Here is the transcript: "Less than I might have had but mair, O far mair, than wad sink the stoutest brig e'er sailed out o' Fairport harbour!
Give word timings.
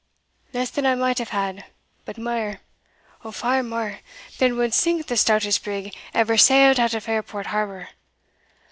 "Less 0.51 0.71
than 0.71 0.87
I 0.87 0.95
might 0.95 1.19
have 1.19 1.29
had 1.29 1.63
but 2.05 2.17
mair, 2.17 2.61
O 3.23 3.31
far 3.31 3.61
mair, 3.61 3.99
than 4.39 4.57
wad 4.57 4.73
sink 4.73 5.05
the 5.05 5.15
stoutest 5.15 5.63
brig 5.63 5.93
e'er 6.15 6.37
sailed 6.37 6.79
out 6.79 6.95
o' 6.95 6.99
Fairport 6.99 7.45
harbour! 7.53 7.89